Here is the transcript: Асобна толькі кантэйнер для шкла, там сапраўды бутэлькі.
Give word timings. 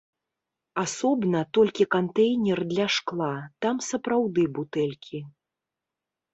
Асобна 0.83 1.41
толькі 1.57 1.85
кантэйнер 1.97 2.63
для 2.73 2.87
шкла, 2.97 3.29
там 3.67 3.75
сапраўды 3.91 4.51
бутэлькі. 4.59 5.25